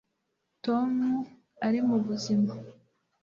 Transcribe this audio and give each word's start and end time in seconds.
Tom 0.65 0.95
ari 1.65 1.79
mubuzima 1.87 2.51